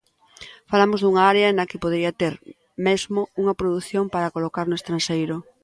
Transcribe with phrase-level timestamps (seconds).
[0.71, 2.33] Falamos dunha área na que podería ter,
[2.87, 5.35] mesmo, unha produción para colocar no estranxeiro.